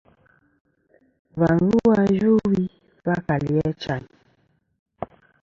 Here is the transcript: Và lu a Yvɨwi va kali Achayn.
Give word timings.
Và 1.39 1.47
lu 1.59 1.79
a 1.99 2.03
Yvɨwi 2.15 2.61
va 3.05 3.15
kali 3.27 3.49
Achayn. 3.67 4.03